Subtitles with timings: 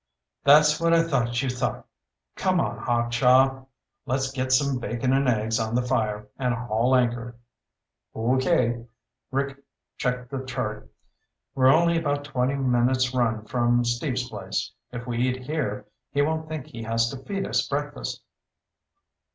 [0.43, 1.85] "That's what I thought you thought.
[2.35, 3.65] Come on, Hawkshaw.
[4.07, 7.35] Let's get some bacon and eggs on the fire and haul anchor."
[8.15, 8.83] "Okay."
[9.29, 9.57] Rick
[9.99, 10.89] checked the chart.
[11.53, 14.71] "We're only about twenty minutes' run from Steve's place.
[14.91, 18.23] If we eat here, he won't think he has to feed us breakfast."